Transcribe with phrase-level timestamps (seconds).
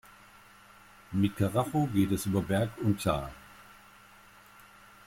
[1.11, 3.31] Mit Karacho geht es über Berg und Tal.